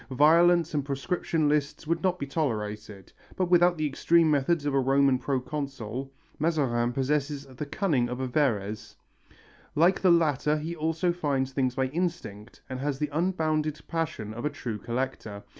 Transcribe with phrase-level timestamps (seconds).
[0.09, 4.79] Violence and proscription lists would not be tolerated, but without the extreme methods of a
[4.79, 8.95] Roman proconsul, Mazarin possesses the cunning of a Verres.
[9.75, 14.43] Like the latter he also finds things by instinct and has the unbounded passion of
[14.43, 15.43] a true collector.